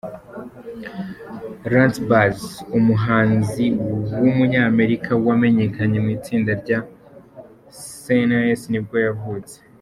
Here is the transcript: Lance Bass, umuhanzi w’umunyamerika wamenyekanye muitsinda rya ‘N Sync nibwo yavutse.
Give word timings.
Lance 1.71 1.99
Bass, 2.09 2.39
umuhanzi 2.77 3.65
w’umunyamerika 4.21 5.11
wamenyekanye 5.27 5.97
muitsinda 6.05 6.51
rya 6.61 6.79
‘N 8.29 8.31
Sync 8.61 8.61
nibwo 8.71 8.97
yavutse. 9.07 9.55